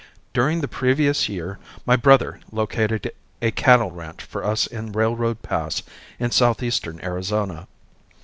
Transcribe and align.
During 0.33 0.61
the 0.61 0.67
previous 0.67 1.29
year 1.29 1.59
my 1.85 1.95
brother 1.95 2.39
located 2.51 3.11
a 3.39 3.51
cattle 3.51 3.91
ranch 3.91 4.23
for 4.23 4.43
us 4.43 4.65
in 4.65 4.93
Railroad 4.93 5.43
Pass 5.43 5.83
in 6.17 6.31
southeastern 6.31 6.99
Arizona. 7.03 7.67